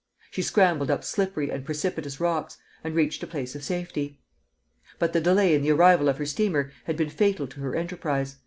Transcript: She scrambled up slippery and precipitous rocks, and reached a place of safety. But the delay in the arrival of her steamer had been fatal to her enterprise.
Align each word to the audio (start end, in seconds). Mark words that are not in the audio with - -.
She 0.31 0.41
scrambled 0.41 0.89
up 0.89 1.03
slippery 1.03 1.51
and 1.51 1.63
precipitous 1.63 2.19
rocks, 2.19 2.57
and 2.83 2.95
reached 2.95 3.21
a 3.21 3.27
place 3.27 3.53
of 3.53 3.63
safety. 3.63 4.19
But 4.97 5.13
the 5.13 5.21
delay 5.21 5.53
in 5.53 5.61
the 5.61 5.73
arrival 5.73 6.09
of 6.09 6.17
her 6.17 6.25
steamer 6.25 6.71
had 6.85 6.97
been 6.97 7.11
fatal 7.11 7.45
to 7.45 7.59
her 7.59 7.75
enterprise. 7.75 8.37